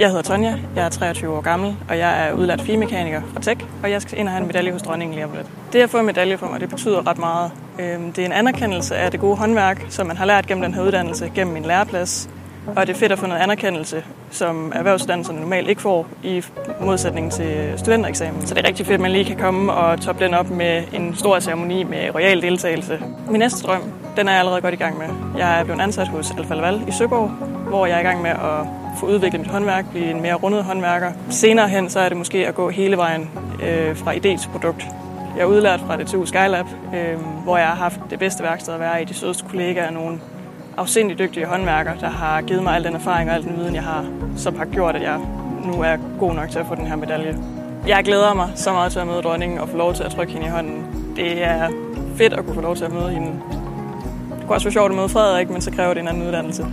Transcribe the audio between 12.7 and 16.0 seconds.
det er fedt at få noget anerkendelse, som erhvervsuddannelserne normalt ikke